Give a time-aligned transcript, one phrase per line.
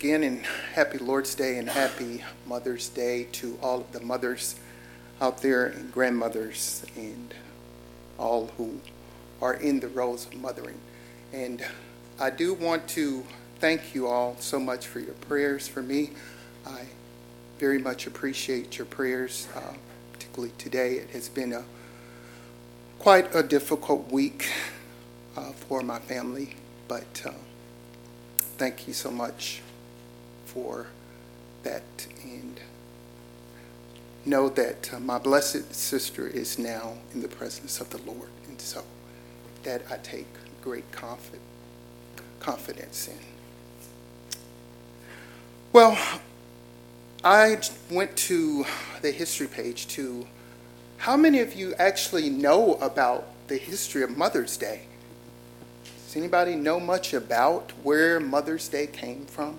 [0.00, 4.54] Again, and happy Lord's Day and happy Mother's Day to all of the mothers
[5.20, 7.34] out there and grandmothers and
[8.16, 8.80] all who
[9.42, 10.80] are in the roles of mothering.
[11.34, 11.62] And
[12.18, 13.26] I do want to
[13.58, 16.12] thank you all so much for your prayers for me.
[16.66, 16.86] I
[17.58, 19.74] very much appreciate your prayers, uh,
[20.14, 20.94] particularly today.
[20.94, 21.64] It has been a
[22.98, 24.48] quite a difficult week
[25.36, 26.56] uh, for my family,
[26.88, 27.32] but uh,
[28.56, 29.60] thank you so much
[30.52, 30.86] for
[31.62, 32.06] that.
[32.22, 32.60] And
[34.26, 38.30] know that uh, my blessed sister is now in the presence of the Lord.
[38.48, 38.84] And so
[39.62, 40.26] that I take
[40.62, 41.44] great confidence
[42.40, 43.18] confidence in.
[45.74, 45.98] Well,
[47.22, 47.58] I
[47.90, 48.64] went to
[49.02, 50.26] the history page to
[50.96, 54.82] how many of you actually know about the history of Mother's Day?
[56.06, 59.58] Does anybody know much about where Mother's Day came from?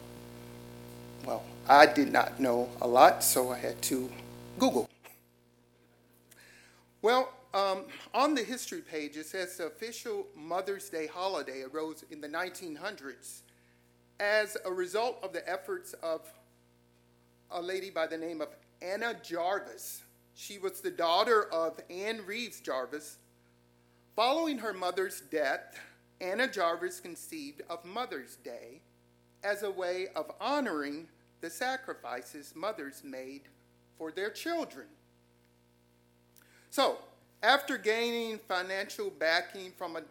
[1.67, 4.09] I did not know a lot, so I had to
[4.57, 4.89] Google.
[7.01, 12.21] Well, um, on the history page, it says the official Mother's Day holiday arose in
[12.21, 13.41] the 1900s
[14.19, 16.21] as a result of the efforts of
[17.49, 18.49] a lady by the name of
[18.81, 20.03] Anna Jarvis.
[20.35, 23.17] She was the daughter of Anne Reeves Jarvis.
[24.15, 25.79] Following her mother's death,
[26.19, 28.81] Anna Jarvis conceived of Mother's Day
[29.43, 31.07] as a way of honoring
[31.41, 33.41] the sacrifices mothers made
[33.97, 34.87] for their children.
[36.69, 36.99] So,
[37.43, 40.03] after gaining financial backing from a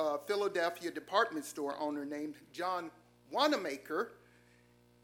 [0.00, 2.90] uh, Philadelphia department store owner named John
[3.30, 4.12] Wanamaker,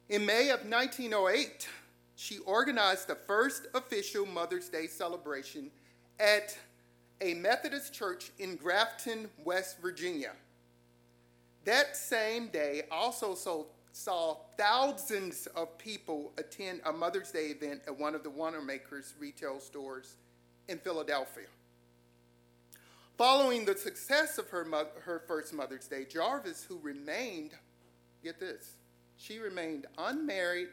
[0.09, 1.69] in May of 1908,
[2.17, 5.71] she organized the first official Mother's Day celebration
[6.19, 6.57] at
[7.21, 10.33] a Methodist church in Grafton, West Virginia.
[11.65, 17.99] That same day also saw, saw thousands of people attend a Mother's Day event at
[17.99, 20.15] one of the Wanamaker's retail stores
[20.69, 21.47] in Philadelphia.
[23.19, 27.51] Following the success of her, mother, her first Mother's Day, Jarvis, who remained,
[28.23, 28.77] get this,
[29.17, 30.71] she remained unmarried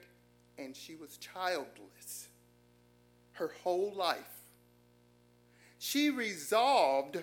[0.57, 2.29] and she was childless
[3.33, 4.41] her whole life.
[5.79, 7.21] She resolved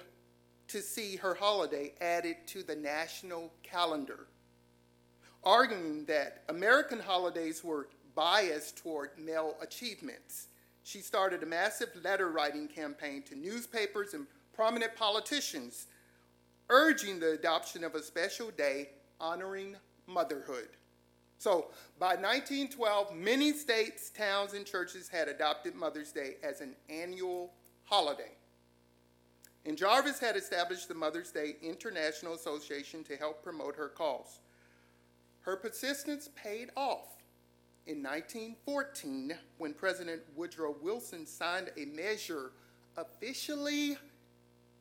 [0.68, 4.26] to see her holiday added to the national calendar,
[5.44, 10.48] arguing that American holidays were biased toward male achievements.
[10.82, 15.86] She started a massive letter writing campaign to newspapers and prominent politicians
[16.68, 18.90] urging the adoption of a special day
[19.20, 20.68] honoring motherhood.
[21.38, 21.66] So
[21.98, 27.52] by 1912, many states, towns, and churches had adopted Mother's Day as an annual
[27.84, 28.30] holiday.
[29.66, 34.40] And Jarvis had established the Mother's Day International Association to help promote her cause.
[35.44, 37.22] Her persistence paid off
[37.86, 42.52] in 1914 when President Woodrow Wilson signed a measure
[42.96, 43.98] officially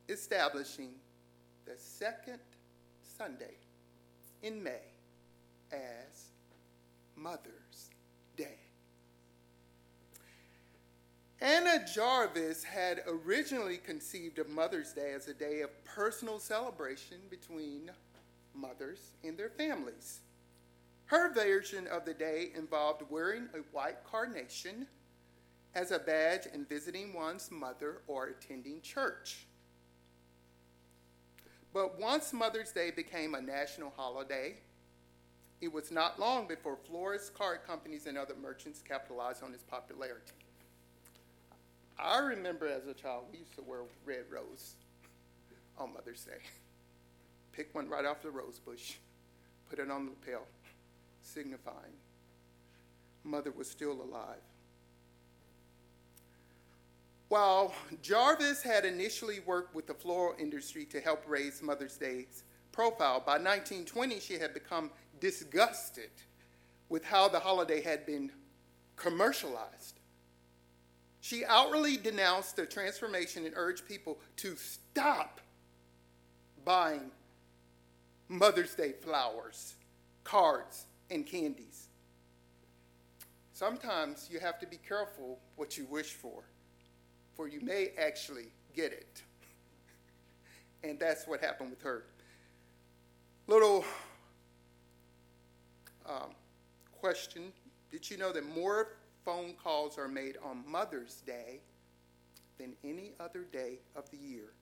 [0.08, 0.92] establishing
[1.66, 2.40] the second
[3.18, 3.56] Sunday
[4.42, 4.80] in May
[5.74, 6.30] as
[7.18, 7.90] Mother's
[8.38, 8.58] Day.
[11.42, 17.92] Anna Jarvis had originally conceived of Mother's Day as a day of personal celebration between
[18.56, 20.22] mothers and their families.
[21.14, 24.88] Her version of the day involved wearing a white carnation
[25.76, 29.46] as a badge and visiting one's mother or attending church.
[31.72, 34.56] But once Mother's Day became a national holiday,
[35.62, 40.34] it was not long before florist card companies and other merchants capitalized on its popularity.
[42.00, 44.74] I remember as a child, we used to wear red rose
[45.78, 46.42] on Mother's Day.
[47.52, 48.96] Pick one right off the rose bush,
[49.70, 50.48] put it on the lapel,
[51.34, 51.94] signifying
[53.24, 54.42] mother was still alive.
[57.30, 63.20] While Jarvis had initially worked with the floral industry to help raise Mother's Day's profile,
[63.20, 66.12] by 1920 she had become disgusted
[66.90, 68.32] with how the holiday had been
[68.96, 70.00] commercialized.
[71.22, 75.40] She outwardly denounced the transformation and urged people to stop
[76.66, 77.10] buying
[78.28, 79.76] Mother's Day flowers,
[80.24, 81.88] cards, and candies.
[83.54, 86.44] Sometimes you have to be careful what you wish for
[87.36, 89.22] for you may actually get it.
[90.84, 92.06] and that's what happened with her.
[93.48, 93.84] Little
[96.08, 96.32] um,
[97.00, 97.52] question
[97.92, 98.96] Did you know that more
[99.26, 101.60] phone calls are made on Mother's Day
[102.58, 104.54] than any other day of the year?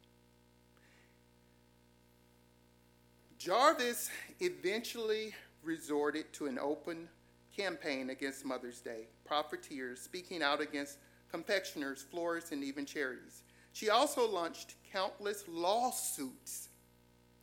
[3.37, 4.09] Jarvis
[4.39, 7.07] eventually resorted to an open
[7.55, 10.97] campaign against Mother's Day, profiteers speaking out against
[11.31, 13.43] confectioners, florists, and even charities.
[13.73, 16.69] She also launched countless lawsuits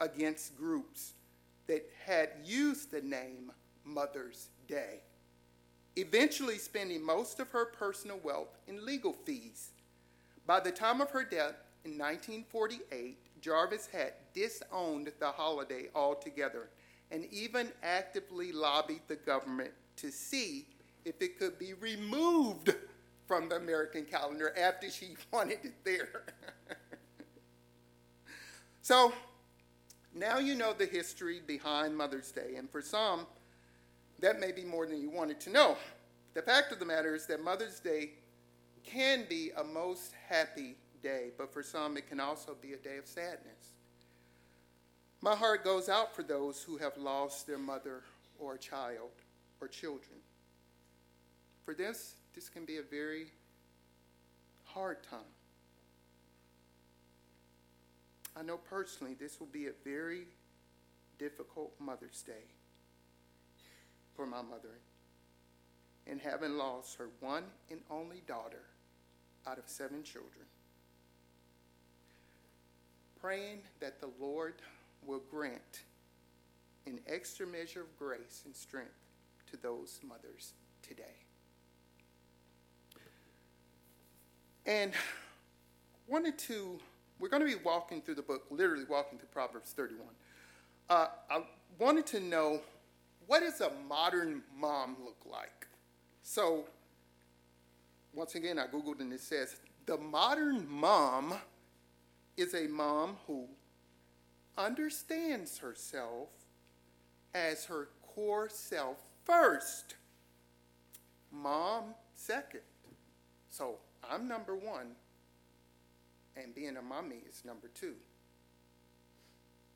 [0.01, 1.15] against groups
[1.67, 3.53] that had used the name
[3.85, 5.01] Mother's Day,
[5.97, 9.71] eventually spending most of her personal wealth in legal fees.
[10.47, 16.69] By the time of her death in 1948, Jarvis had disowned the holiday altogether
[17.11, 20.67] and even actively lobbied the government to see
[21.05, 22.75] if it could be removed
[23.27, 26.25] from the American calendar after she wanted it there.
[28.83, 29.13] so
[30.15, 33.27] now you know the history behind Mother's Day, and for some,
[34.21, 35.77] that may be more than you wanted to know.
[36.35, 38.11] The fact of the matter is that Mother's Day
[38.85, 42.97] can be a most happy day, but for some, it can also be a day
[42.97, 43.75] of sadness.
[45.21, 48.03] My heart goes out for those who have lost their mother
[48.39, 49.11] or child
[49.61, 50.21] or children.
[51.65, 53.27] For this, this can be a very
[54.65, 55.19] hard time.
[58.37, 60.27] I know personally this will be a very
[61.19, 62.47] difficult Mother's Day
[64.15, 64.79] for my mother.
[66.07, 68.63] And having lost her one and only daughter
[69.47, 70.47] out of seven children,
[73.21, 74.55] praying that the Lord
[75.09, 75.85] will grant
[76.87, 78.93] an extra measure of grace and strength
[79.51, 80.53] to those mothers
[80.83, 81.03] today.
[84.67, 84.93] And
[86.07, 86.79] wanted to,
[87.19, 90.07] we're going to be walking through the book, literally walking through Proverbs 31.
[90.91, 91.43] Uh, I
[91.79, 92.61] wanted to know
[93.27, 95.67] what does a modern mom look like?
[96.23, 96.65] So,
[98.13, 99.57] once again, I Googled and it says
[99.87, 101.35] the modern mom
[102.37, 103.47] is a mom who
[104.59, 106.29] understands herself
[107.33, 109.95] as her core self first,
[111.33, 112.63] mom second.
[113.49, 113.77] So
[114.11, 114.89] I'm number one,
[116.37, 117.95] and being a mommy is number two.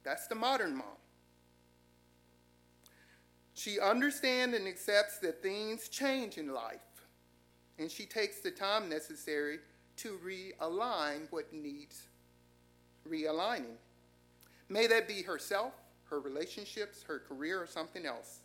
[0.02, 0.98] That's the modern mom.
[3.54, 6.80] She understands and accepts that things change in life,
[7.78, 9.58] and she takes the time necessary
[9.98, 12.08] to realign what needs
[13.08, 13.76] realigning.
[14.68, 15.72] May that be herself,
[16.04, 18.40] her relationships, her career, or something else.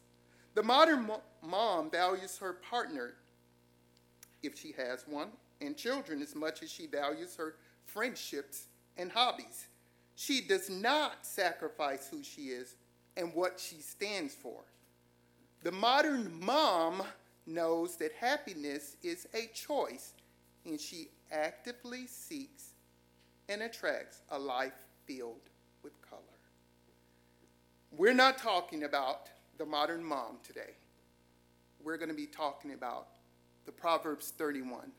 [0.55, 3.13] The modern mo- mom values her partner,
[4.41, 5.29] if she has one,
[5.61, 7.55] and children as much as she values her
[7.85, 8.67] friendships
[8.97, 9.67] and hobbies.
[10.15, 12.75] She does not sacrifice who she is
[13.15, 14.61] and what she stands for.
[15.63, 17.03] The modern mom
[17.45, 20.13] knows that happiness is a choice,
[20.65, 22.69] and she actively seeks
[23.49, 25.49] and attracts a life filled
[25.87, 26.21] with color.
[27.95, 30.75] We're not talking about the modern mom today.
[31.81, 33.07] We're going to be talking about
[33.65, 34.91] the Proverbs 31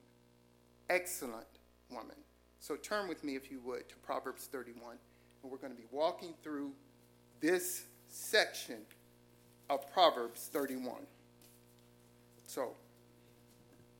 [0.88, 1.46] excellent
[1.90, 2.16] woman.
[2.60, 4.96] So turn with me, if you would, to Proverbs 31,
[5.42, 6.72] and we're going to be walking through
[7.40, 8.78] this section
[9.68, 10.94] of Proverbs 31.
[12.46, 12.70] So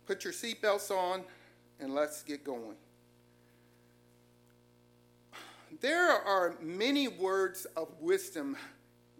[0.06, 1.23] put your seatbelts on
[1.81, 2.76] and let's get going.
[5.80, 8.56] There are many words of wisdom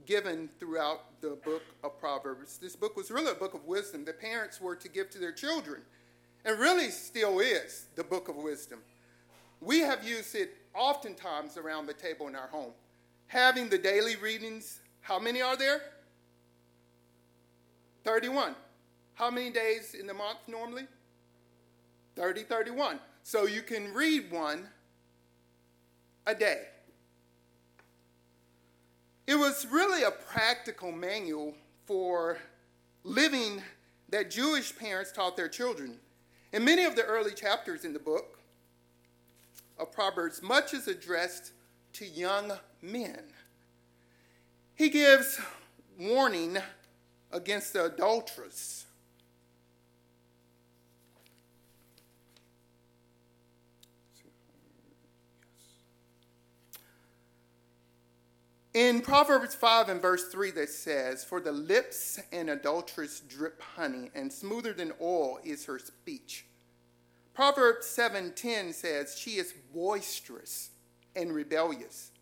[0.07, 2.59] given throughout the book of Proverbs.
[2.59, 5.33] This book was really a book of wisdom that parents were to give to their
[5.33, 5.83] children
[6.45, 8.79] and really still is the book of wisdom.
[9.61, 12.73] We have used it oftentimes around the table in our home.
[13.27, 15.83] Having the daily readings, how many are there?
[18.05, 18.55] 31.
[19.15, 20.87] How many days in the month normally?
[22.17, 23.01] 30, 31.
[23.23, 24.69] So you can read one
[26.29, 26.61] a day.
[29.27, 31.55] It was really a practical manual
[31.87, 32.39] for
[33.03, 33.63] living
[34.11, 35.99] that Jewish parents taught their children.
[36.53, 38.39] In many of the early chapters in the book
[39.79, 41.53] of Proverbs, much is addressed
[41.95, 43.23] to young men.
[44.75, 45.41] He gives
[45.99, 46.59] warning
[47.33, 48.85] against the adulteress.
[58.79, 64.13] In Proverbs 5 and verse 3, that says, For the lips and adulteress drip honey,
[64.15, 66.47] and smoother than oil is her speech.
[67.35, 70.71] Proverbs 7:10 says, She is boisterous
[71.17, 72.13] and rebellious.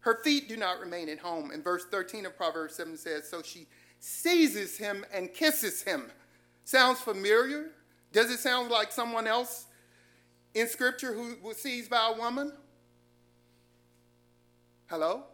[0.00, 1.50] Her feet do not remain at home.
[1.50, 3.66] And verse 13 of Proverbs 7 says, So she
[4.00, 6.10] seizes him and kisses him.
[6.64, 7.72] Sounds familiar?
[8.12, 9.66] Does it sound like someone else
[10.54, 12.54] in Scripture who was seized by a woman?
[14.86, 15.24] Hello?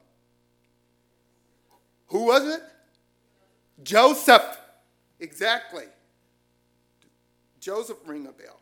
[2.12, 2.61] Who was it?
[3.83, 4.61] Joseph.
[5.19, 5.87] Exactly.
[7.59, 8.61] Joseph ring a bell.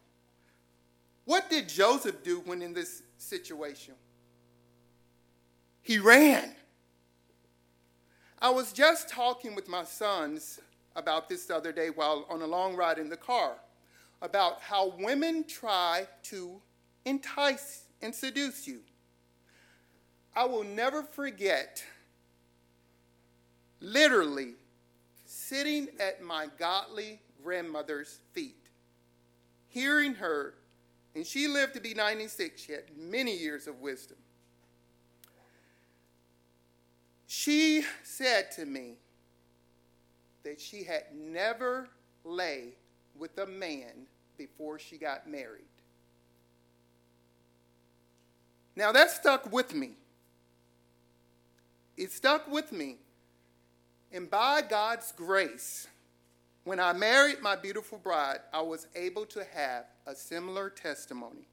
[1.24, 3.94] What did Joseph do when in this situation?
[5.82, 6.54] He ran.
[8.40, 10.60] I was just talking with my sons
[10.94, 13.54] about this the other day while on a long ride in the car
[14.22, 16.60] about how women try to
[17.04, 18.80] entice and seduce you.
[20.36, 21.82] I will never forget,
[23.80, 24.54] literally,
[25.24, 28.68] sitting at my godly grandmother's feet,
[29.68, 30.54] hearing her,
[31.14, 34.16] and she lived to be 96, she had many years of wisdom.
[37.26, 38.96] She said to me
[40.42, 41.88] that she had never
[42.24, 42.74] lay
[43.16, 44.06] with a man
[44.36, 45.64] before she got married.
[48.74, 49.92] Now that stuck with me.
[51.96, 52.96] It stuck with me.
[54.12, 55.86] And by God's grace,
[56.64, 61.48] when I married my beautiful bride, I was able to have a similar testimony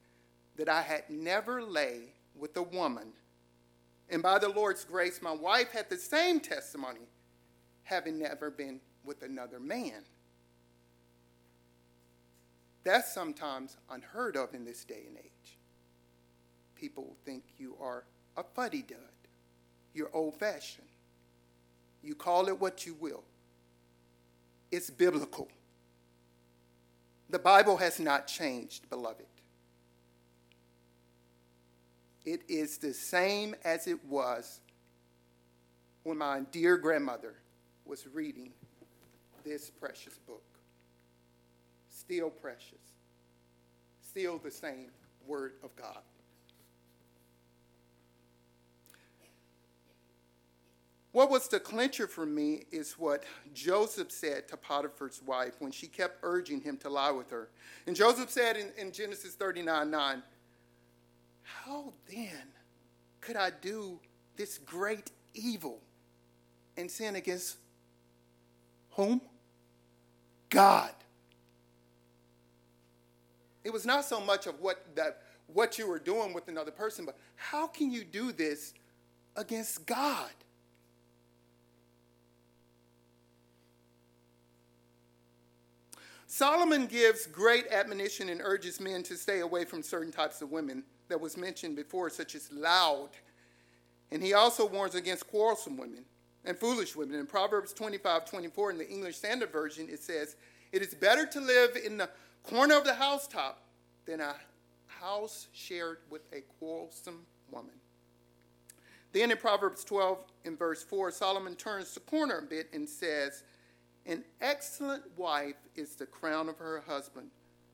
[0.56, 3.10] that I had never lay with a woman.
[4.10, 7.08] And by the Lord's grace, my wife had the same testimony,
[7.84, 10.04] having never been with another man.
[12.84, 15.58] That's sometimes unheard of in this day and age.
[16.76, 18.98] People think you are a fuddy dud,
[19.94, 20.88] you're old fashioned.
[22.08, 23.26] You call it what you will,
[24.72, 25.50] it's biblical.
[27.30, 29.26] The Bible has not changed, beloved.
[32.24, 34.62] It is the same as it was
[36.04, 37.36] when my dear grandmother
[37.86, 38.54] was reading
[39.44, 40.44] this precious book
[41.90, 42.94] still precious,
[44.02, 44.92] still the same
[45.26, 46.00] Word of God.
[51.12, 53.24] What was the clincher for me is what
[53.54, 57.50] Joseph said to Potiphar's wife when she kept urging him to lie with her.
[57.88, 60.24] And Joseph said in, in Genesis 39 9,
[61.44, 62.44] How then
[63.22, 64.00] could I do
[64.36, 65.80] this great evil
[66.76, 67.58] and sin against
[68.92, 69.22] whom?
[70.50, 70.92] God.
[73.64, 77.06] It was not so much of what that what you were doing with another person,
[77.06, 78.74] but how can you do this
[79.36, 80.32] against God?
[86.38, 90.84] Solomon gives great admonition and urges men to stay away from certain types of women
[91.08, 93.10] that was mentioned before, such as loud.
[94.12, 96.06] And he also warns against quarrelsome women
[96.46, 97.20] and foolish women.
[97.20, 100.36] In Proverbs 25 24, in the English Standard Version, it says,
[100.72, 102.10] It is better to live in the
[102.44, 103.64] corner of the housetop
[104.06, 104.36] than a
[104.86, 107.74] house shared with a quarrelsome woman.
[109.12, 113.42] Then in Proverbs 12, in verse 4, Solomon turns the corner a bit and says,
[114.08, 117.30] An excellent wife is the crown of her husband,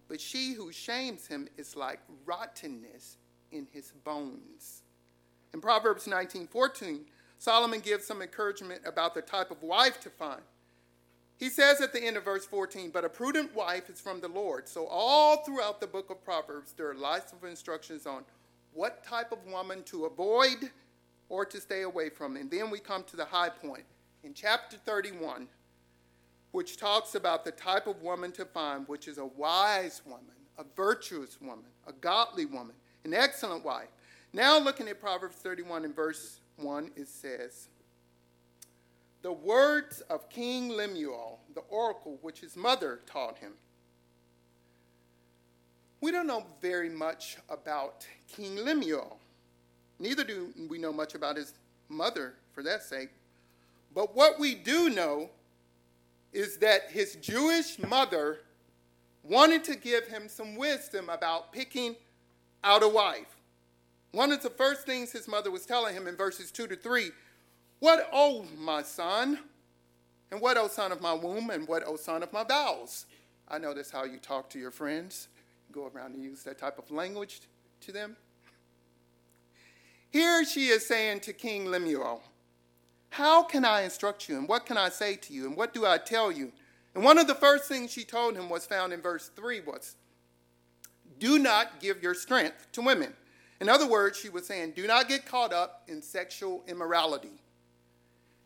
[0.08, 3.18] but she who shames him is like rottenness
[3.52, 4.82] in his bones.
[5.54, 7.02] In Proverbs 19, 14,
[7.38, 10.42] Solomon gives some encouragement about the type of wife to find.
[11.38, 14.28] He says at the end of verse 14, but a prudent wife is from the
[14.28, 14.68] Lord.
[14.68, 18.24] So, all throughout the book of Proverbs, there are lots of instructions on
[18.74, 20.72] what type of woman to avoid
[21.30, 22.38] or to stay away from.
[22.38, 23.84] And then we come to the high point
[24.24, 25.48] in chapter 31,
[26.54, 30.64] which talks about the type of woman to find, which is a wise woman, a
[30.76, 33.90] virtuous woman, a godly woman, an excellent wife.
[34.32, 37.70] Now, looking at Proverbs 31 in verse 1, it says,
[39.24, 43.54] the words of King Lemuel, the oracle which his mother taught him.
[46.02, 49.18] We don't know very much about King Lemuel.
[49.98, 51.54] Neither do we know much about his
[51.90, 53.10] mother, for that sake.
[53.96, 55.30] But what we do know
[56.34, 58.40] is that his Jewish mother
[59.24, 61.96] wanted to give him some wisdom about picking
[62.64, 63.38] out a wife.
[64.12, 67.12] One of the first things his mother was telling him in verses 2 to 3
[67.84, 69.40] what, O my son?
[70.32, 71.50] And what, O son of my womb?
[71.50, 73.08] And what, O son of my bowels?
[73.50, 75.28] I know that's how you talk to your friends.
[75.70, 77.42] go around and use that type of language
[77.82, 78.16] to them.
[80.12, 82.24] Here she is saying to King Lemuel,
[83.14, 84.40] How can I instruct you?
[84.40, 85.46] And what can I say to you?
[85.46, 86.52] And what do I tell you?
[86.96, 89.96] And one of the first things she told him was found in verse 3 was,
[91.20, 93.14] Do not give your strength to women.
[93.62, 97.40] In other words, she was saying, Do not get caught up in sexual immorality.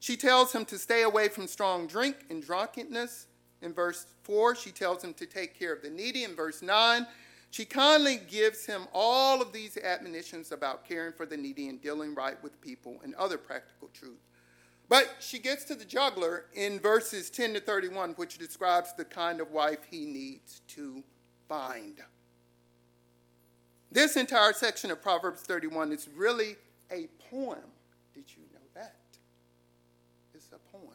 [0.02, 3.28] She tells him to stay away from strong drink and drunkenness.
[3.62, 6.26] In verse 4, she tells him to take care of the needy.
[6.26, 7.08] In verse 9,
[7.52, 12.14] she kindly gives him all of these admonitions about caring for the needy and dealing
[12.14, 14.27] right with people and other practical truths.
[14.90, 19.42] But she gets to the juggler in verses 10 to 31, which describes the kind
[19.42, 21.04] of wife he needs to
[21.50, 22.00] find.
[23.92, 26.56] This entire section of Proverbs 31 is really
[26.92, 27.60] a poem.
[28.14, 28.96] Did you know that?
[30.34, 30.94] It's a poem.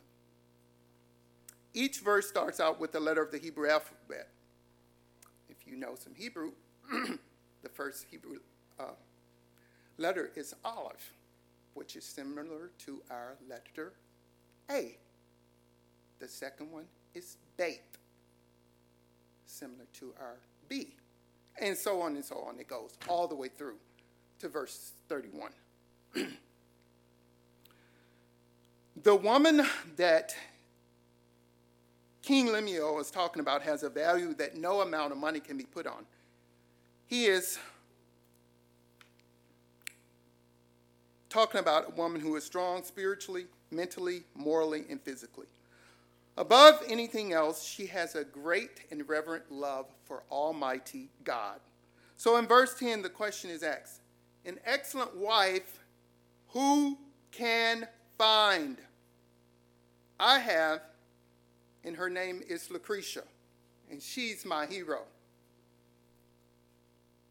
[1.74, 4.28] Each verse starts out with the letter of the Hebrew alphabet.
[5.48, 6.52] If you know some Hebrew,
[7.62, 8.38] the first Hebrew
[8.78, 8.94] uh,
[9.98, 11.12] letter is Aleph
[11.74, 13.92] which is similar to our letter
[14.70, 14.96] A.
[16.18, 17.82] The second one is Beit,
[19.46, 20.36] similar to our
[20.68, 20.94] B.
[21.60, 22.58] And so on and so on.
[22.58, 23.76] It goes all the way through
[24.38, 25.50] to verse 31.
[29.02, 30.34] the woman that
[32.22, 35.64] King Lemuel is talking about has a value that no amount of money can be
[35.64, 36.06] put on.
[37.06, 37.58] He is
[41.32, 45.46] talking about a woman who is strong spiritually, mentally, morally, and physically.
[46.36, 51.58] Above anything else, she has a great and reverent love for Almighty God.
[52.18, 54.02] So in verse 10, the question is asked
[54.44, 55.80] An excellent wife,
[56.48, 56.98] who
[57.30, 58.76] can find?
[60.20, 60.82] I have,
[61.82, 63.24] and her name is Lucretia,
[63.90, 65.04] and she's my hero.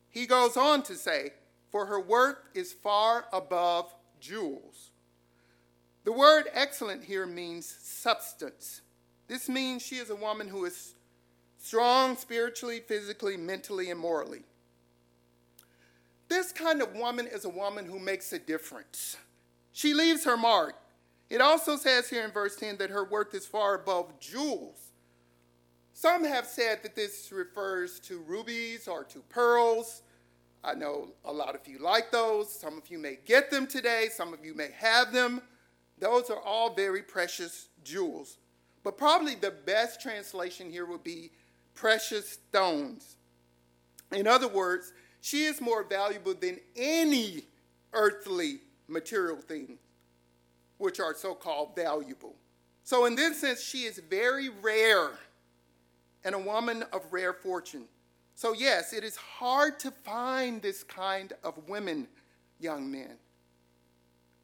[0.10, 1.34] He goes on to say,
[1.72, 4.92] for her worth is far above jewels.
[6.04, 8.82] The word excellent here means substance.
[9.28, 10.96] This means she is a woman who is
[11.58, 14.44] strong spiritually, physically, mentally, and morally.
[16.28, 19.18] This kind of woman is a woman who makes a difference.
[19.72, 20.76] She leaves her mark.
[21.30, 24.92] It also says here in verse 10 that her worth is far above jewels.
[25.94, 30.02] Some have said that this refers to rubies or to pearls.
[30.64, 32.54] I know a lot of you like those.
[32.54, 35.42] Some of you may get them today, some of you may have them.
[35.98, 38.38] Those are all very precious jewels.
[38.84, 41.32] But probably the best translation here would be
[41.74, 43.18] precious stones.
[44.12, 47.44] In other words, she is more valuable than any
[47.94, 49.78] earthly material thing,
[50.78, 52.36] which are so called valuable.
[52.84, 55.12] So, in this sense, she is very rare
[56.24, 57.86] and a woman of rare fortune.
[58.36, 62.08] So, yes, it is hard to find this kind of women,
[62.60, 63.18] young men.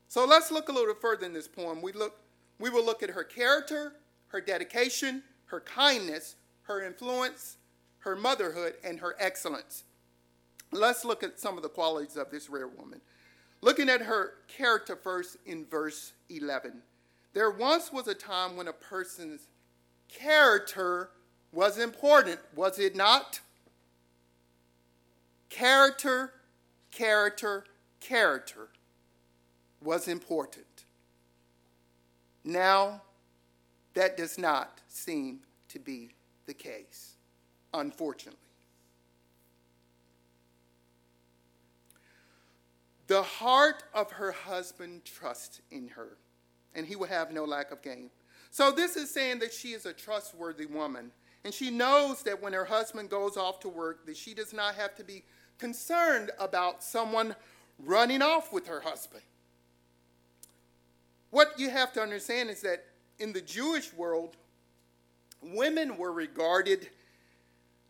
[0.08, 1.82] So, let's look a little further in this poem.
[1.82, 2.20] We, look,
[2.60, 3.94] we will look at her character,
[4.28, 7.58] her dedication, her kindness, her influence,
[8.00, 9.84] her motherhood, and her excellence.
[10.72, 13.02] Let's look at some of the qualities of this rare woman.
[13.62, 16.82] Looking at her character first in verse 11.
[17.34, 19.48] There once was a time when a person's
[20.10, 21.10] character
[21.52, 23.40] was important, was it not?
[25.50, 26.34] Character,
[26.92, 27.66] character,
[28.00, 28.70] character
[29.82, 30.86] was important.
[32.44, 33.02] Now,
[33.94, 36.12] that does not seem to be
[36.46, 37.16] the case,
[37.74, 38.40] unfortunately.
[43.08, 46.18] The heart of her husband trusts in her,
[46.76, 48.10] and he will have no lack of gain.
[48.52, 51.12] So, this is saying that she is a trustworthy woman,
[51.44, 54.76] and she knows that when her husband goes off to work, that she does not
[54.76, 55.24] have to be
[55.58, 57.36] concerned about someone
[57.80, 59.24] running off with her husband.
[61.30, 62.86] What you have to understand is that
[63.20, 64.36] in the Jewish world,
[65.42, 66.90] women were regarded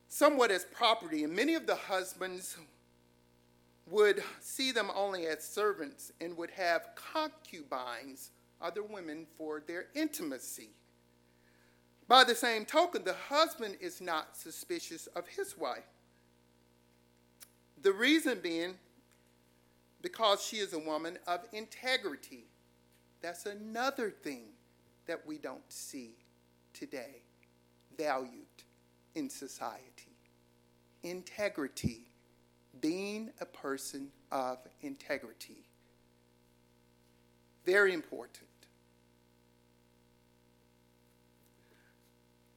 [0.10, 2.58] somewhat as property, and many of the husbands
[3.90, 10.70] would see them only as servants and would have concubines, other women, for their intimacy.
[12.08, 15.84] By the same token, the husband is not suspicious of his wife.
[17.88, 18.74] The reason being
[20.02, 22.44] because she is a woman of integrity.
[23.22, 24.48] That's another thing
[25.06, 26.18] that we don't see
[26.74, 27.22] today
[27.98, 28.44] valued
[29.16, 30.18] in society.
[31.02, 32.12] Integrity,
[32.82, 35.70] being a person of integrity.
[37.66, 38.50] Very important.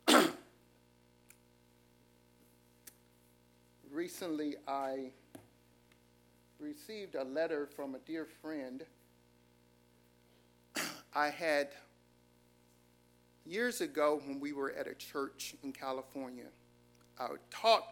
[3.92, 5.12] recently I
[6.60, 8.84] received a letter from a dear friend.
[11.14, 11.68] I had
[13.46, 16.46] years ago when we were at a church in California.
[17.18, 17.84] I taught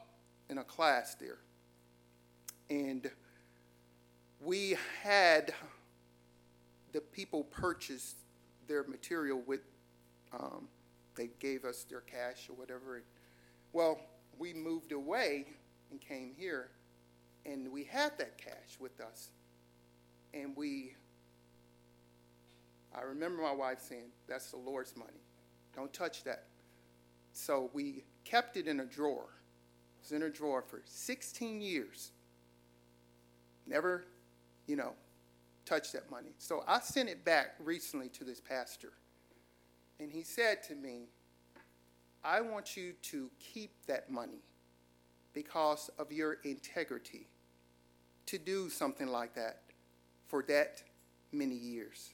[0.48, 1.38] in a class there.
[2.70, 3.10] And
[4.40, 5.52] we had
[6.92, 8.14] the people purchase
[8.66, 9.60] their material with,
[10.32, 10.68] um,
[11.16, 13.02] they gave us their cash or whatever.
[13.72, 14.00] Well,
[14.38, 15.46] we moved away
[15.90, 16.68] and came here,
[17.46, 19.30] and we had that cash with us.
[20.34, 20.94] And we,
[22.94, 25.22] I remember my wife saying, That's the Lord's money.
[25.74, 26.44] Don't touch that.
[27.32, 29.28] So we kept it in a drawer.
[29.28, 32.10] It was in a drawer for 16 years.
[33.66, 34.04] Never,
[34.66, 34.94] you know,
[35.64, 36.30] touched that money.
[36.38, 38.92] So I sent it back recently to this pastor.
[40.00, 41.08] And he said to me,
[42.24, 44.42] I want you to keep that money
[45.38, 47.28] because of your integrity
[48.26, 49.60] to do something like that
[50.26, 50.82] for that
[51.30, 52.10] many years.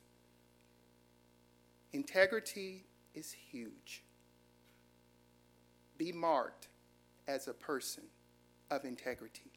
[1.95, 2.85] Integrity
[3.15, 4.03] is huge.
[5.97, 6.69] Be marked
[7.27, 8.03] as a person
[8.71, 9.53] of integrity.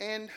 [0.00, 0.30] And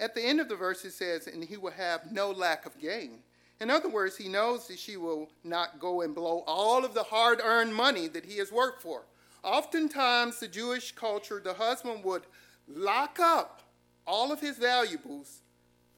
[0.00, 2.78] at the end of the verse, it says, and he will have no lack of
[2.80, 3.18] gain.
[3.60, 7.02] In other words, he knows that she will not go and blow all of the
[7.02, 9.04] hard earned money that he has worked for.
[9.42, 12.22] Oftentimes, the Jewish culture, the husband would
[12.66, 13.62] lock up
[14.06, 15.42] all of his valuables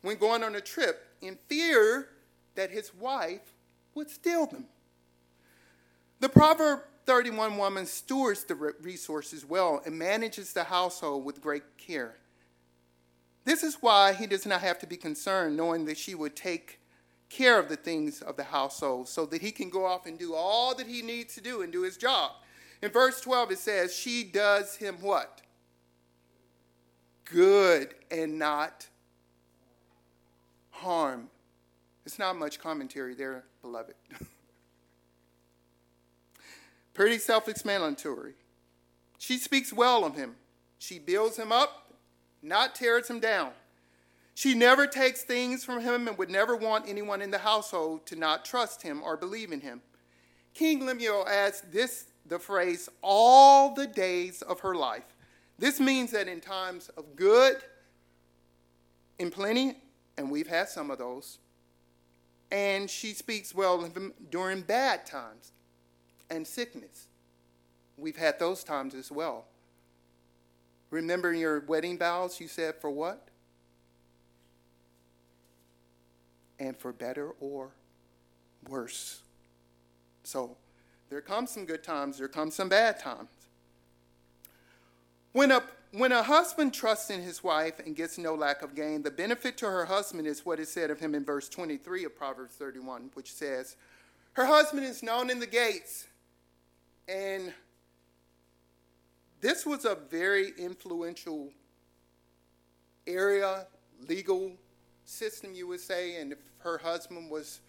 [0.02, 2.08] when going on a trip in fear
[2.56, 3.54] that his wife
[3.94, 4.66] would steal them.
[6.18, 12.16] The Proverb 31 woman stewards the resources well and manages the household with great care.
[13.44, 16.78] This is why he does not have to be concerned knowing that she would take
[17.32, 20.34] care of the things of the household so that he can go off and do
[20.34, 22.32] all that he needs to do and do his job.
[22.82, 25.40] In verse 12, it says, She does him what?
[27.24, 28.86] Good and not
[30.70, 31.28] harm.
[32.04, 33.94] It's not much commentary there, beloved.
[36.94, 38.34] Pretty self explanatory.
[39.18, 40.34] She speaks well of him.
[40.78, 41.82] She builds him up
[42.42, 43.52] not tears him down.
[44.34, 48.16] She never takes things from him and would never want anyone in the household to
[48.16, 49.82] not trust him or believe in him.
[50.54, 55.16] King Lemuel adds this the phrase all the days of her life.
[55.58, 57.56] This means that in times of good,
[59.18, 59.76] in plenty,
[60.16, 61.38] and we've had some of those,
[62.50, 65.52] and she speaks well of him during bad times
[66.30, 67.08] and sickness.
[67.96, 69.46] We've had those times as well.
[70.90, 73.28] Remember your wedding vows, you said for what?
[76.62, 77.70] And for better or
[78.68, 79.22] worse.
[80.22, 80.56] So
[81.10, 83.30] there come some good times, there come some bad times.
[85.32, 89.02] When a, when a husband trusts in his wife and gets no lack of gain,
[89.02, 92.16] the benefit to her husband is what is said of him in verse 23 of
[92.16, 93.74] Proverbs 31, which says,
[94.34, 96.06] Her husband is known in the gates,
[97.08, 97.52] and
[99.40, 101.50] this was a very influential
[103.04, 103.66] area,
[104.08, 104.52] legal
[105.04, 107.60] system, you would say, and if her husband was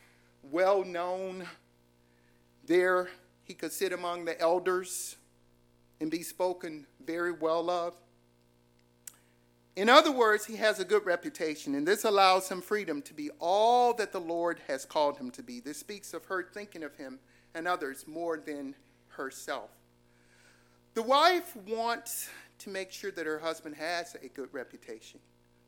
[0.44, 1.46] well known
[2.66, 3.10] there,
[3.44, 5.18] he could sit among the elders
[6.00, 7.94] and be spoken very well of.
[9.76, 13.32] In other words, he has a good reputation, and this allows him freedom to be
[13.40, 15.60] all that the Lord has called him to be.
[15.60, 17.20] This speaks of her thinking of him
[17.56, 18.76] and others more than
[19.10, 19.72] herself.
[20.94, 22.30] The wife wants
[22.60, 25.20] to make sure that her husband has a good reputation.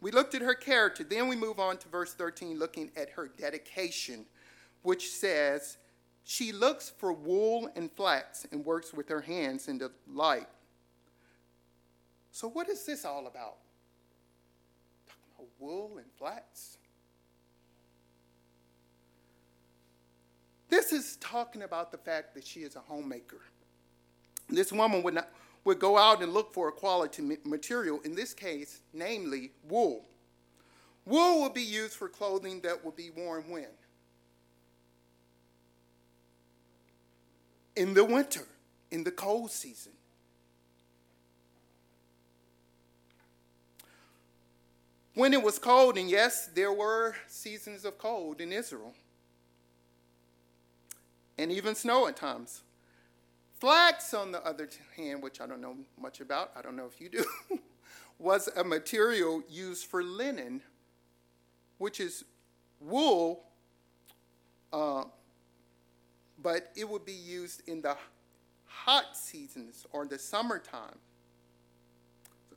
[0.06, 1.04] We looked at her character.
[1.04, 4.28] Then we move on to verse 13, looking at her dedication,
[4.84, 5.78] which says,
[6.24, 10.46] She looks for wool and flax and works with her hands in the light.
[12.32, 13.56] So, what is this all about?
[15.08, 16.78] Talking about wool and flax.
[20.70, 23.41] This is talking about the fact that she is a homemaker.
[24.50, 25.30] This woman would, not,
[25.65, 30.06] would go out and look for a quality material, in this case, namely wool.
[31.06, 33.67] Wool would be used for clothing that would be worn when?
[37.75, 38.47] In the winter,
[38.91, 39.91] in the cold season.
[45.15, 48.93] When it was cold, and yes, there were seasons of cold in Israel,
[51.38, 52.62] and even snow at times.
[53.60, 57.00] Flax, on the other hand, which I don't know much about, I don't know if
[57.00, 57.26] you do,
[58.20, 60.62] was a material used for linen,
[61.78, 62.26] which is
[62.82, 63.46] wool,
[64.74, 65.06] uh,
[66.41, 67.96] but it would be used in the
[68.65, 70.98] hot seasons or the summertime.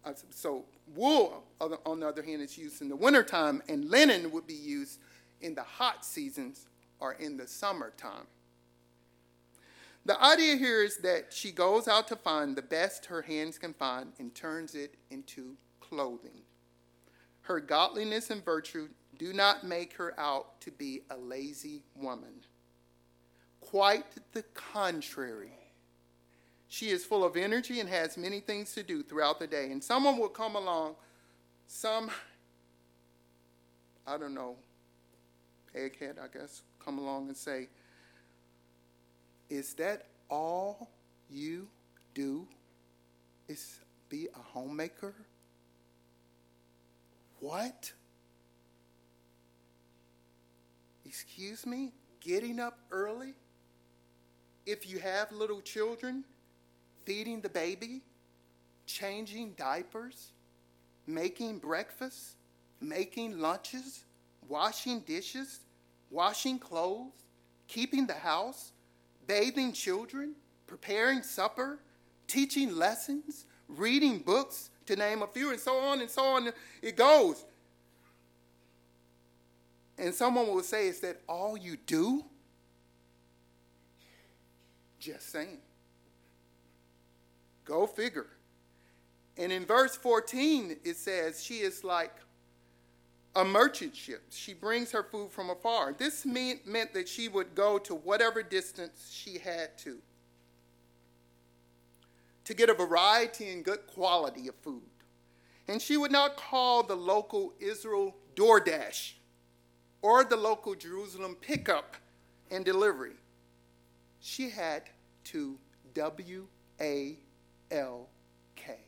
[0.04, 0.64] Uh, so,
[0.96, 4.98] wool, on the other hand, is used in the wintertime, and linen would be used
[5.40, 6.66] in the hot seasons
[6.98, 8.26] or in the summertime.
[10.08, 13.74] The idea here is that she goes out to find the best her hands can
[13.74, 16.40] find and turns it into clothing.
[17.42, 22.32] Her godliness and virtue do not make her out to be a lazy woman.
[23.60, 25.52] Quite the contrary.
[26.68, 29.70] She is full of energy and has many things to do throughout the day.
[29.70, 30.94] And someone will come along,
[31.66, 32.10] some,
[34.06, 34.56] I don't know,
[35.76, 37.68] egghead, I guess, come along and say,
[39.48, 40.90] Is that all
[41.30, 41.68] you
[42.14, 42.46] do?
[43.48, 45.14] Is be a homemaker?
[47.40, 47.92] What?
[51.04, 51.92] Excuse me?
[52.20, 53.34] Getting up early?
[54.66, 56.24] If you have little children,
[57.04, 58.02] feeding the baby,
[58.84, 60.32] changing diapers,
[61.06, 62.36] making breakfast,
[62.80, 64.04] making lunches,
[64.46, 65.60] washing dishes,
[66.10, 67.12] washing clothes,
[67.66, 68.72] keeping the house,
[69.28, 70.34] bathing children,
[70.66, 71.78] preparing supper,
[72.26, 76.50] teaching lessons, reading books, to name a few, and so on and so on.
[76.82, 77.44] It goes.
[79.98, 82.24] And someone will say, Is that all you do?
[84.98, 85.58] Just saying.
[87.64, 88.26] Go figure.
[89.36, 92.14] And in verse 14, it says, She is like
[93.36, 94.22] a merchant ship.
[94.30, 95.92] She brings her food from afar.
[95.92, 99.98] This mean, meant that she would go to whatever distance she had to
[102.44, 104.80] to get a variety and good quality of food.
[105.68, 109.12] And she would not call the local Israel DoorDash
[110.00, 111.96] or the local Jerusalem pickup
[112.50, 113.16] and delivery.
[114.20, 114.84] She had
[115.24, 115.58] to
[115.92, 116.46] W
[116.80, 117.18] A
[117.70, 118.08] L
[118.56, 118.78] K.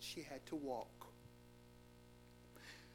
[0.00, 1.01] She had to walk.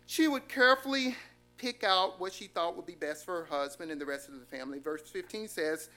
[0.08, 1.16] She would carefully
[1.58, 4.40] pick out what she thought would be best for her husband and the rest of
[4.40, 4.80] the family.
[4.80, 5.90] Verse 15 says,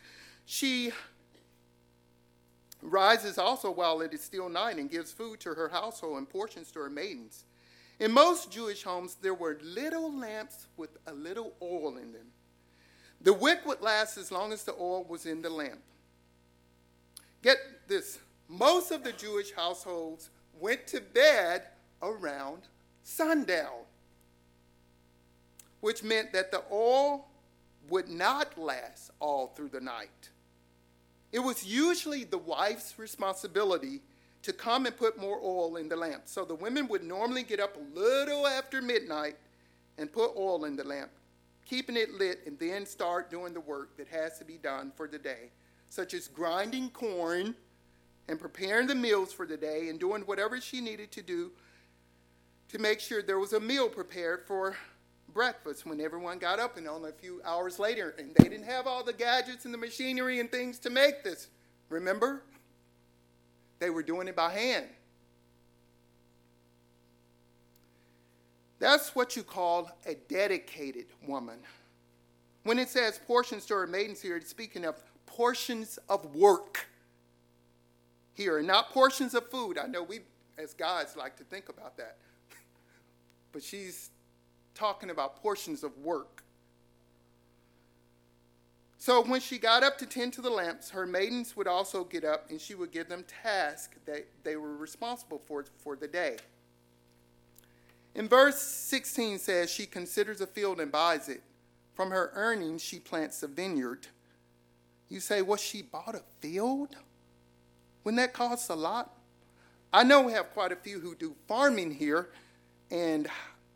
[0.44, 0.92] She
[2.82, 6.72] rises also while it is still night and gives food to her household and portions
[6.72, 7.44] to her maidens.
[8.00, 12.26] In most Jewish homes, there were little lamps with a little oil in them.
[13.20, 15.80] The wick would last as long as the oil was in the lamp.
[17.42, 18.18] Get this
[18.48, 21.62] most of the Jewish households went to bed
[22.02, 22.62] around
[23.04, 23.84] sundown,
[25.80, 27.26] which meant that the oil
[27.88, 30.30] would not last all through the night.
[31.32, 34.02] It was usually the wife's responsibility
[34.42, 36.22] to come and put more oil in the lamp.
[36.24, 39.36] So the women would normally get up a little after midnight
[39.98, 41.10] and put oil in the lamp,
[41.66, 45.06] keeping it lit, and then start doing the work that has to be done for
[45.06, 45.50] the day,
[45.88, 47.54] such as grinding corn
[48.28, 51.50] and preparing the meals for the day and doing whatever she needed to do
[52.68, 54.76] to make sure there was a meal prepared for
[55.30, 58.86] breakfast when everyone got up and only a few hours later, and they didn't have
[58.86, 61.48] all the gadgets and the machinery and things to make this.
[61.88, 62.42] Remember?
[63.78, 64.86] They were doing it by hand.
[68.78, 71.58] That's what you call a dedicated woman.
[72.64, 76.86] When it says portions to her maidens here, it's speaking of portions of work
[78.34, 79.78] here, and not portions of food.
[79.78, 80.20] I know we,
[80.58, 82.16] as guys, like to think about that.
[83.52, 84.10] but she's
[84.74, 86.42] talking about portions of work.
[88.98, 92.22] So when she got up to tend to the lamps, her maidens would also get
[92.22, 96.36] up and she would give them tasks that they were responsible for for the day.
[98.14, 101.42] In verse 16 says, She considers a field and buys it.
[101.94, 104.08] From her earnings, she plants a vineyard.
[105.08, 106.96] You say, Well, she bought a field?
[108.04, 109.14] Wouldn't that cost a lot?
[109.92, 112.30] I know we have quite a few who do farming here,
[112.90, 113.28] and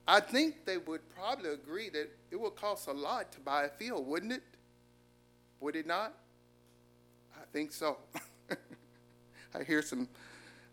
[0.06, 3.68] I think they would probably agree that it would cost a lot to buy a
[3.68, 4.42] field, wouldn't it?
[5.60, 6.12] Would it not?
[7.36, 7.96] I think so.
[9.54, 10.08] I hear some,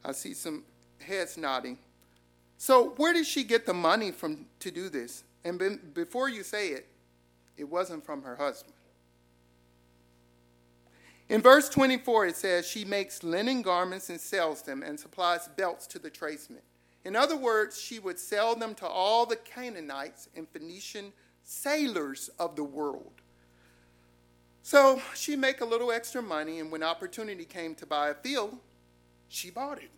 [0.04, 0.64] I see some
[1.00, 1.78] heads nodding.
[2.58, 5.24] So, where did she get the money from to do this?
[5.44, 6.88] And ben, before you say it,
[7.58, 8.74] it wasn't from her husband.
[11.30, 15.88] In verse 24, it says, She makes linen garments and sells them and supplies belts
[15.88, 16.62] to the tradesmen.
[17.04, 22.56] In other words, she would sell them to all the Canaanites and Phoenician sailors of
[22.56, 23.14] the world.
[24.64, 28.58] So she'd make a little extra money, and when opportunity came to buy a field,
[29.28, 29.90] she bought it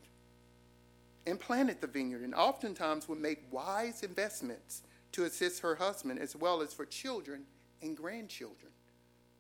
[1.25, 6.35] and planted the vineyard, and oftentimes would make wise investments to assist her husband as
[6.35, 7.43] well as for children
[7.81, 8.71] and grandchildren.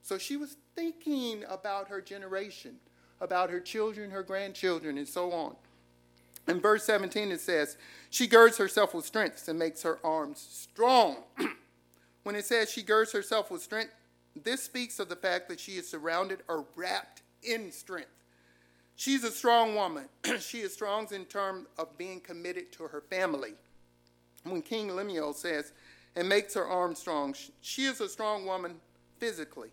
[0.01, 2.75] So she was thinking about her generation,
[3.21, 5.55] about her children, her grandchildren, and so on.
[6.47, 7.77] In verse 17, it says,
[8.09, 11.17] She girds herself with strength and makes her arms strong.
[12.23, 13.93] when it says she girds herself with strength,
[14.41, 18.09] this speaks of the fact that she is surrounded or wrapped in strength.
[18.95, 20.09] She's a strong woman.
[20.39, 23.53] she is strong in terms of being committed to her family.
[24.43, 25.71] When King Lemuel says,
[26.15, 28.75] and makes her arms strong, she is a strong woman
[29.19, 29.69] physically.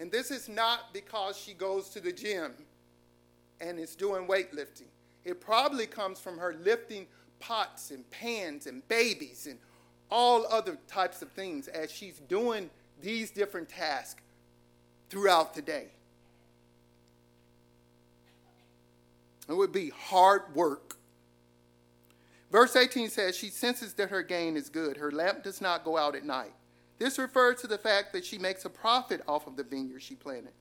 [0.00, 2.52] And this is not because she goes to the gym
[3.60, 4.86] and is doing weightlifting.
[5.28, 7.06] It probably comes from her lifting
[7.38, 9.58] pots and pans and babies and
[10.10, 12.70] all other types of things as she's doing
[13.02, 14.22] these different tasks
[15.10, 15.88] throughout the day.
[19.48, 20.96] It would be hard work.
[22.50, 24.96] Verse 18 says, She senses that her gain is good.
[24.96, 26.52] Her lamp does not go out at night.
[26.98, 30.14] This refers to the fact that she makes a profit off of the vineyard she
[30.14, 30.52] planted.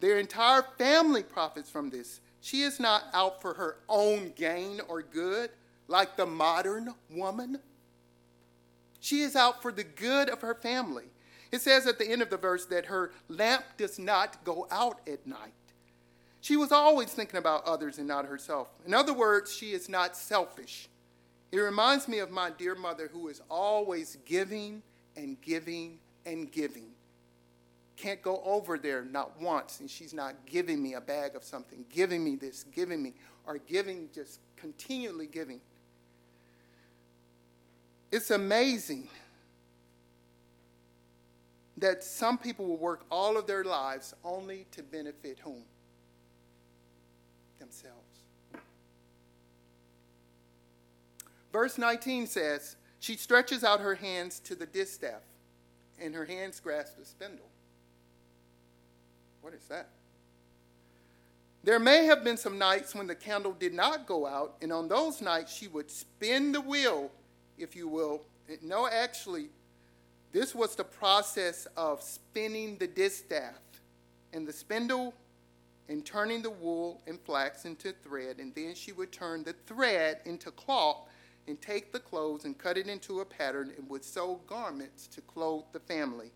[0.00, 2.20] Their entire family profits from this.
[2.44, 5.48] She is not out for her own gain or good
[5.88, 7.58] like the modern woman.
[9.00, 11.06] She is out for the good of her family.
[11.50, 15.00] It says at the end of the verse that her lamp does not go out
[15.08, 15.54] at night.
[16.42, 18.68] She was always thinking about others and not herself.
[18.84, 20.90] In other words, she is not selfish.
[21.50, 24.82] It reminds me of my dear mother who is always giving
[25.16, 26.90] and giving and giving.
[27.96, 31.84] Can't go over there not once and she's not giving me a bag of something,
[31.90, 33.14] giving me this, giving me,
[33.46, 35.60] or giving, just continually giving.
[38.10, 39.08] It's amazing
[41.76, 45.64] that some people will work all of their lives only to benefit whom?
[47.64, 48.20] themselves.
[51.52, 55.22] Verse 19 says, She stretches out her hands to the distaff,
[56.00, 57.48] and her hands grasp the spindle.
[59.44, 59.90] What is that?
[61.64, 64.88] There may have been some nights when the candle did not go out, and on
[64.88, 67.10] those nights she would spin the wheel,
[67.58, 68.22] if you will.
[68.62, 69.50] No, actually,
[70.32, 73.60] this was the process of spinning the distaff.
[74.32, 75.12] And the spindle
[75.90, 80.20] and turning the wool and flax into thread, and then she would turn the thread
[80.24, 81.06] into cloth
[81.46, 85.20] and take the clothes and cut it into a pattern and would sew garments to
[85.20, 86.32] clothe the family.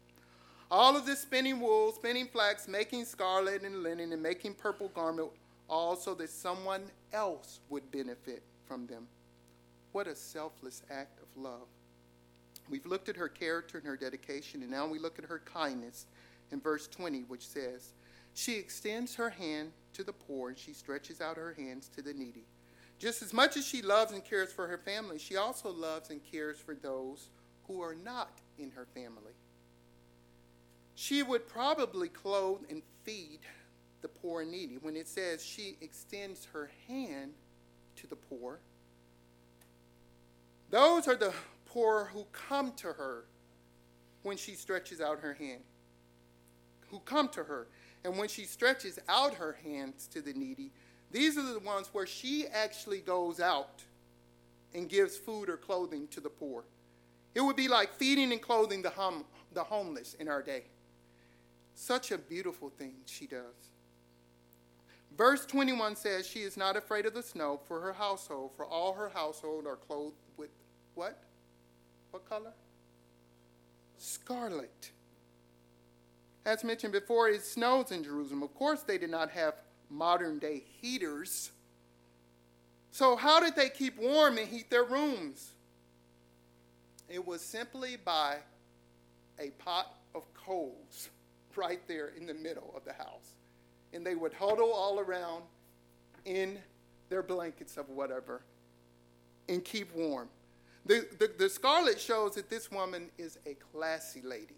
[0.70, 5.30] All of this spinning wool, spinning flax, making scarlet and linen, and making purple garment,
[5.68, 9.06] all so that someone else would benefit from them.
[9.92, 11.66] What a selfless act of love.
[12.68, 16.06] We've looked at her character and her dedication, and now we look at her kindness
[16.52, 17.92] in verse 20, which says,
[18.34, 22.12] she extends her hand to the poor and she stretches out her hands to the
[22.12, 22.44] needy.
[22.98, 26.20] Just as much as she loves and cares for her family, she also loves and
[26.30, 27.30] cares for those
[27.66, 29.32] who are not in her family.
[31.00, 33.38] She would probably clothe and feed
[34.02, 34.78] the poor and needy.
[34.82, 37.34] When it says she extends her hand
[37.94, 38.58] to the poor,
[40.70, 41.32] those are the
[41.66, 43.26] poor who come to her
[44.24, 45.60] when she stretches out her hand,
[46.88, 47.68] who come to her.
[48.02, 50.72] And when she stretches out her hands to the needy,
[51.12, 53.84] these are the ones where she actually goes out
[54.74, 56.64] and gives food or clothing to the poor.
[57.36, 60.64] It would be like feeding and clothing the, hum, the homeless in our day.
[61.80, 63.70] Such a beautiful thing she does.
[65.16, 68.94] Verse 21 says, She is not afraid of the snow for her household, for all
[68.94, 70.50] her household are clothed with
[70.96, 71.22] what?
[72.10, 72.50] What color?
[73.96, 74.90] Scarlet.
[76.44, 78.42] As mentioned before, it snows in Jerusalem.
[78.42, 79.54] Of course, they did not have
[79.88, 81.52] modern day heaters.
[82.90, 85.52] So, how did they keep warm and heat their rooms?
[87.08, 88.38] It was simply by
[89.38, 91.10] a pot of coals
[91.58, 93.34] right there in the middle of the house.
[93.92, 95.42] And they would huddle all around
[96.24, 96.58] in
[97.08, 98.42] their blankets of whatever
[99.48, 100.28] and keep warm.
[100.86, 104.56] The, the, the scarlet shows that this woman is a classy lady.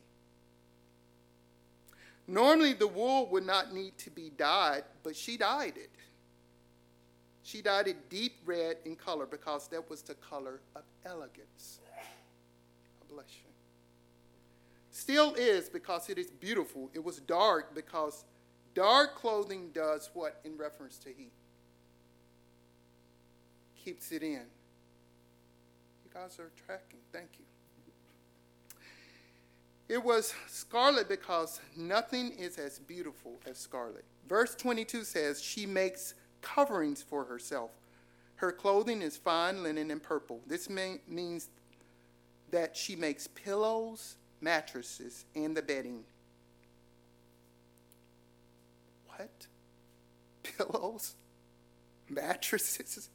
[2.29, 5.91] Normally, the wool would not need to be dyed, but she dyed it.
[7.43, 11.81] She dyed it deep red in color because that was the color of elegance.
[11.99, 13.50] I bless you.
[15.11, 16.89] Still is because it is beautiful.
[16.95, 18.25] It was dark because
[18.75, 21.33] dark clothing does what in reference to heat?
[23.85, 24.45] Keeps it in.
[26.05, 27.01] You guys are tracking.
[27.13, 27.45] Thank you.
[29.89, 34.05] It was scarlet because nothing is as beautiful as scarlet.
[34.29, 37.73] Verse 22 says, She makes coverings for herself.
[38.37, 40.41] Her clothing is fine linen and purple.
[40.47, 41.51] This means
[42.53, 46.05] that she makes pillows, mattresses, and the bedding.
[49.07, 49.47] What?
[50.43, 51.15] Pillows,
[52.09, 53.11] mattresses,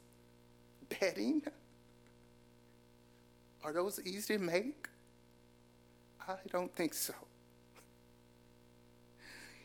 [1.00, 1.42] bedding?
[3.64, 4.88] Are those easy to make?
[6.28, 7.14] I don't think so.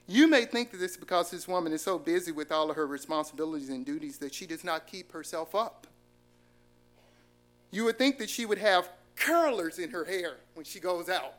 [0.07, 2.75] You may think that this is because this woman is so busy with all of
[2.75, 5.87] her responsibilities and duties that she does not keep herself up.
[7.71, 11.35] You would think that she would have curlers in her hair when she goes out.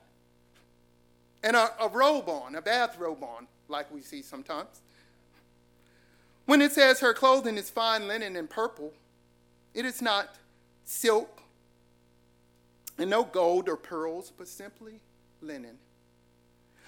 [1.43, 4.80] And a, a robe on, a bath robe on, like we see sometimes.
[6.47, 8.93] When it says her clothing is fine linen and purple,
[9.74, 10.36] it is not
[10.84, 11.43] silk
[12.99, 15.01] and no gold or pearls, but simply
[15.40, 15.78] linen.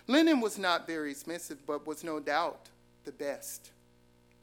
[0.07, 2.69] Linen was not very expensive, but was no doubt
[3.05, 3.71] the best.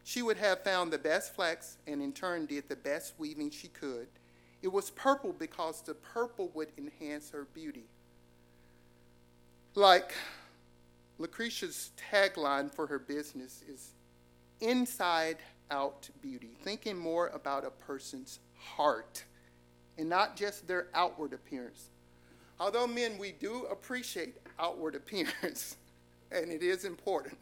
[0.03, 3.68] She would have found the best flax and in turn did the best weaving she
[3.68, 4.07] could.
[4.62, 7.86] It was purple because the purple would enhance her beauty.
[9.76, 10.13] Like
[11.17, 13.91] Lucretia's tagline for her business is
[14.59, 15.38] inside
[15.69, 19.24] out beauty, thinking more about a person's heart
[19.97, 21.89] and not just their outward appearance.
[22.59, 25.78] Although men, we do appreciate outward appearance,
[26.32, 27.38] and it is important.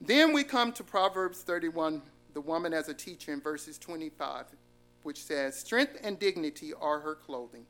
[0.00, 2.02] then we come to Proverbs 31,
[2.34, 4.44] the woman as a teacher, in verses 25,
[5.04, 7.64] which says, Strength and dignity are her clothing.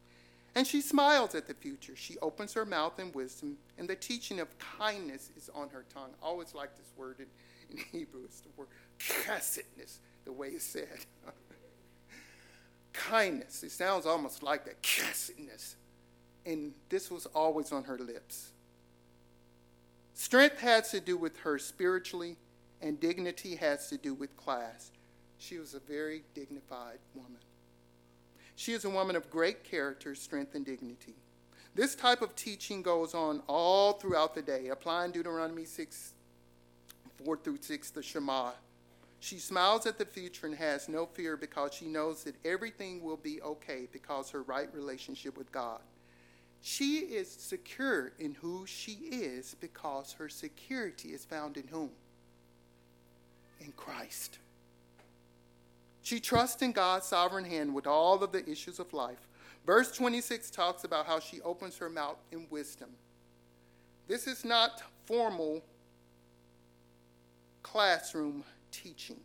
[0.57, 1.95] And she smiles at the future.
[1.95, 6.11] She opens her mouth in wisdom, and the teaching of kindness is on her tongue.
[6.23, 7.27] I always like this word in,
[7.71, 8.23] in Hebrew.
[8.25, 11.05] It's the word chessedness, the way it's said.
[12.95, 13.63] kindness.
[13.65, 15.75] It sounds almost like that chessedness.
[16.47, 18.53] And this was always on her lips.
[20.15, 22.39] Strength has to do with her spiritually,
[22.81, 24.91] and dignity has to do with class.
[25.37, 27.43] She was a very dignified woman.
[28.57, 31.15] She is a woman of great character, strength, and dignity.
[31.75, 36.15] This type of teaching goes on all throughout the day, applying Deuteronomy 6,
[37.23, 38.53] 4 through 6, the Shema.
[39.21, 43.19] She smiles at the future and has no fear because she knows that everything will
[43.19, 45.81] be okay because her right relationship with God.
[46.63, 51.91] She is secure in who she is because her security is found in whom?
[53.61, 54.39] In Christ.
[56.07, 59.27] She trusts in God's sovereign hand with all of the issues of life.
[59.67, 62.91] Verse 26 talks about how she opens her mouth in wisdom.
[64.07, 65.65] This is not formal
[67.65, 69.19] classroom teaching.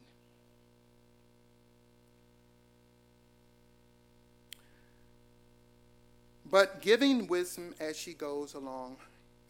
[6.49, 8.95] But giving wisdom as she goes along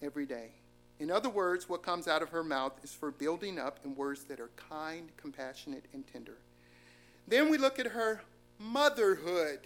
[0.01, 0.49] every day.
[0.99, 4.25] In other words, what comes out of her mouth is for building up in words
[4.25, 6.35] that are kind, compassionate, and tender.
[7.27, 8.21] Then we look at her
[8.59, 9.59] motherhood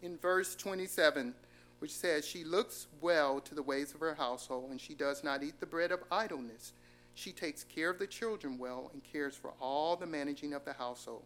[0.00, 1.34] in verse 27,
[1.78, 5.42] which says, She looks well to the ways of her household, and she does not
[5.42, 6.72] eat the bread of idleness.
[7.14, 10.72] She takes care of the children well and cares for all the managing of the
[10.72, 11.24] household.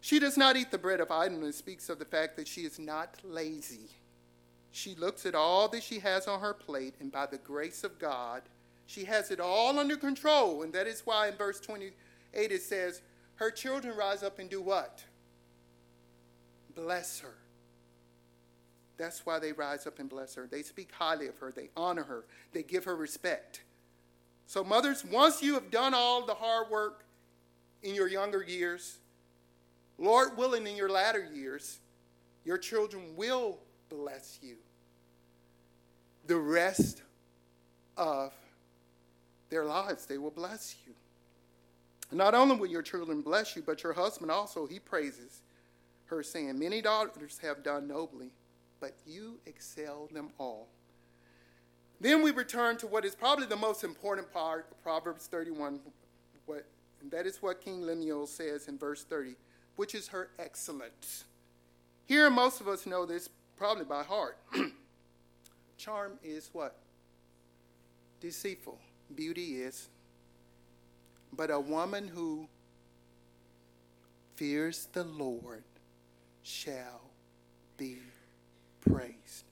[0.00, 2.78] She does not eat the bread of idleness, speaks of the fact that she is
[2.78, 3.88] not lazy.
[4.72, 7.98] She looks at all that she has on her plate, and by the grace of
[7.98, 8.42] God,
[8.86, 10.62] she has it all under control.
[10.62, 11.92] And that is why in verse 28
[12.34, 13.02] it says,
[13.42, 15.02] her children rise up and do what?
[16.76, 17.34] Bless her.
[18.96, 20.46] That's why they rise up and bless her.
[20.46, 23.62] They speak highly of her, they honor her, they give her respect.
[24.46, 27.04] So, mothers, once you have done all the hard work
[27.82, 28.98] in your younger years,
[29.98, 31.80] Lord willing, in your latter years,
[32.44, 34.56] your children will bless you.
[36.28, 37.02] The rest
[37.96, 38.32] of
[39.48, 40.94] their lives, they will bless you.
[42.12, 45.42] Not only will your children bless you, but your husband also, he praises
[46.06, 48.32] her, saying, Many daughters have done nobly,
[48.80, 50.68] but you excel them all.
[52.00, 55.80] Then we return to what is probably the most important part of Proverbs 31,
[56.46, 56.66] what,
[57.00, 59.36] and that is what King Lemuel says in verse 30,
[59.76, 61.24] which is her excellence.
[62.04, 64.36] Here, most of us know this probably by heart.
[65.78, 66.76] Charm is what?
[68.20, 68.78] Deceitful.
[69.14, 69.88] Beauty is
[71.32, 72.46] but a woman who
[74.36, 75.64] fears the Lord
[76.42, 77.00] shall
[77.76, 77.98] be
[78.80, 79.44] praised.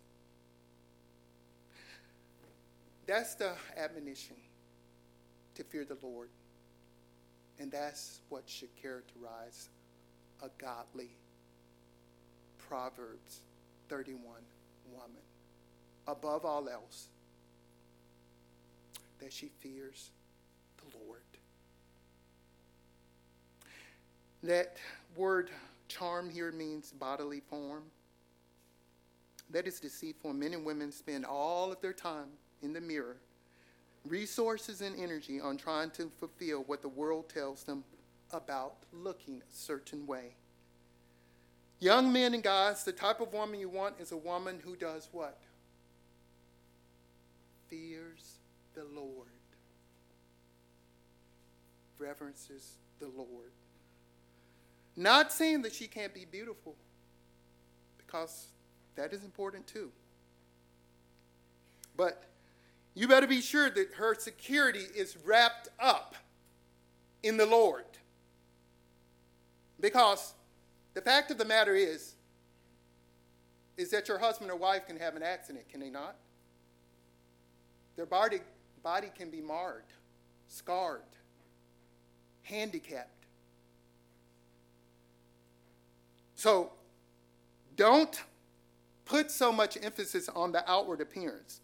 [3.06, 4.36] That's the admonition
[5.56, 6.28] to fear the Lord.
[7.58, 9.68] And that's what should characterize
[10.42, 11.10] a godly
[12.68, 13.40] Proverbs
[13.88, 14.22] 31
[14.92, 15.22] woman.
[16.06, 17.08] Above all else,
[19.18, 20.10] that she fears
[24.42, 24.76] That
[25.16, 25.50] word
[25.88, 27.82] charm here means bodily form.
[29.50, 30.32] That is deceitful.
[30.32, 32.28] Men and women spend all of their time
[32.62, 33.16] in the mirror,
[34.06, 37.84] resources and energy on trying to fulfill what the world tells them
[38.32, 40.34] about looking a certain way.
[41.80, 45.08] Young men and guys, the type of woman you want is a woman who does
[45.12, 45.38] what?
[47.68, 48.38] Fears
[48.74, 49.28] the Lord,
[51.98, 53.52] reverences the Lord.
[55.00, 56.76] Not saying that she can't be beautiful,
[57.96, 58.48] because
[58.96, 59.90] that is important too.
[61.96, 62.24] but
[62.94, 66.16] you better be sure that her security is wrapped up
[67.22, 67.84] in the Lord.
[69.78, 70.32] Because
[70.94, 72.14] the fact of the matter is,
[73.76, 76.16] is that your husband or wife can have an accident, can they not?
[77.96, 78.40] Their body,
[78.82, 79.84] body can be marred,
[80.48, 81.02] scarred,
[82.42, 83.19] handicapped.
[86.40, 86.72] So
[87.76, 88.22] don't
[89.04, 91.60] put so much emphasis on the outward appearance.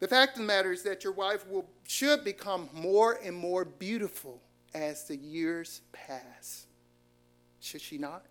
[0.00, 3.66] The fact of the matter is that your wife will, should become more and more
[3.66, 4.40] beautiful
[4.72, 6.64] as the years pass.
[7.60, 8.24] Should she not?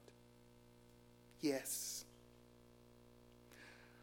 [1.39, 2.03] Yes.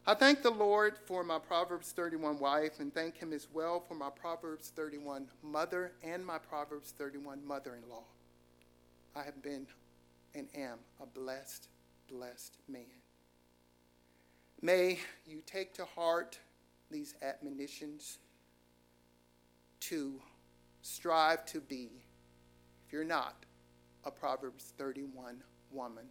[0.07, 3.97] I thank the Lord for my Proverbs 31 wife and thank Him as well for
[3.97, 8.05] my Proverbs 31 mother and my Proverbs 31 mother in law.
[9.16, 9.66] I have been
[10.35, 11.68] and am a blessed,
[12.09, 12.85] blessed man.
[14.62, 16.39] May you take to heart
[16.91, 18.18] these admonitions
[19.81, 20.20] to
[20.83, 21.89] strive to be,
[22.87, 23.47] if you're not,
[24.05, 26.05] a Proverbs 31 woman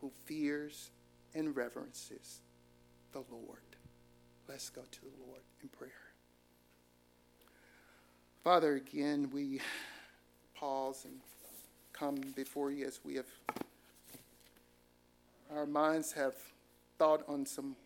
[0.00, 0.90] who fears
[1.34, 2.40] and reverences
[3.12, 3.60] the Lord.
[4.48, 5.90] Let's go to the Lord in prayer.
[8.44, 9.60] Father, again, we
[10.54, 11.20] pause and
[11.98, 13.26] come before you as we have,
[15.54, 16.34] our minds have
[16.98, 17.76] thought on some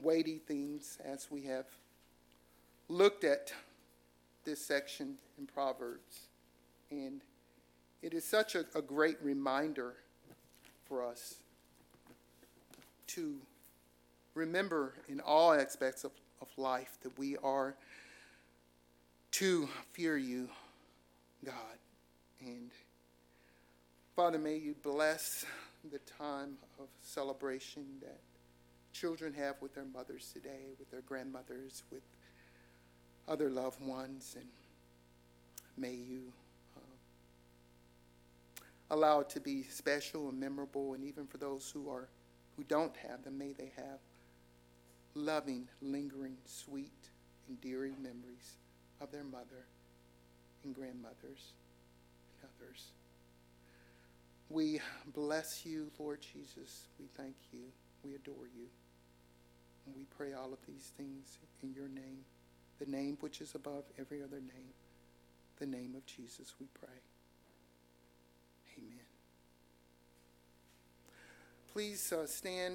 [0.00, 1.66] weighty themes as we have
[2.88, 3.52] looked at
[4.44, 6.28] this section in Proverbs.
[6.90, 7.20] And
[8.02, 9.94] it is such a, a great reminder
[10.86, 11.36] for us
[13.08, 13.36] to
[14.34, 17.74] remember in all aspects of, of life that we are
[19.32, 20.48] to fear you,
[21.44, 21.54] God.
[22.40, 22.70] And
[24.14, 25.46] Father, may you bless
[25.90, 28.18] the time of celebration that
[28.92, 32.02] children have with their mothers today, with their grandmothers, with
[33.26, 34.48] other loved ones, and
[35.78, 36.30] may you
[36.76, 36.80] uh,
[38.90, 42.08] allow it to be special and memorable, and even for those who are
[42.58, 43.98] who don't have them, may they have
[45.14, 47.08] loving, lingering, sweet,
[47.48, 48.58] endearing memories
[49.00, 49.64] of their mother
[50.64, 51.54] and grandmothers
[52.42, 52.92] and others.
[54.52, 54.80] We
[55.14, 56.88] bless you, Lord Jesus.
[57.00, 57.60] We thank you.
[58.04, 58.66] We adore you.
[59.86, 62.24] And we pray all of these things in your name,
[62.78, 64.74] the name which is above every other name,
[65.58, 67.00] the name of Jesus, we pray.
[68.76, 69.06] Amen.
[71.72, 72.70] Please uh, stand.